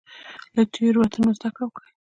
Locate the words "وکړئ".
1.67-1.91